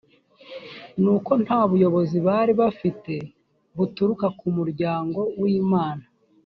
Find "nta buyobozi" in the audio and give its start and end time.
1.43-2.17